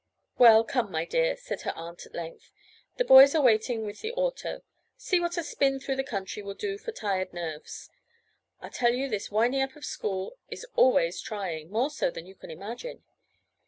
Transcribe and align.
"Well, 0.39 0.63
come, 0.63 0.89
my 0.89 1.05
dear," 1.05 1.35
said 1.37 1.61
her 1.61 1.73
aunt 1.77 2.07
at 2.07 2.15
length. 2.15 2.51
"The 2.97 3.05
boys 3.05 3.35
are 3.35 3.41
waiting 3.43 3.85
with 3.85 4.01
the 4.01 4.11
auto. 4.13 4.63
See 4.97 5.19
what 5.19 5.37
a 5.37 5.43
spin 5.43 5.79
through 5.79 5.97
the 5.97 6.03
country 6.03 6.41
will 6.41 6.55
do 6.55 6.79
for 6.79 6.91
tired 6.91 7.33
nerves. 7.33 7.87
I 8.59 8.69
tell 8.69 8.93
you 8.93 9.07
this 9.07 9.29
winding 9.29 9.61
up 9.61 9.75
of 9.75 9.85
school 9.85 10.39
is 10.49 10.65
always 10.75 11.21
trying—more 11.21 11.91
so 11.91 12.09
than 12.09 12.25
you 12.25 12.33
can 12.33 12.49
imagine. 12.49 13.03